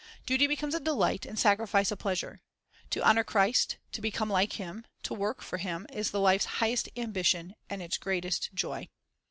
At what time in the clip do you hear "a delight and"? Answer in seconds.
0.73-1.37